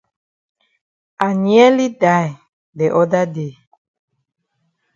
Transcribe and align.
I 1.25 1.29
nearly 1.43 1.87
die 2.03 2.31
de 2.77 2.85
oda 3.01 3.21
day. 3.35 3.53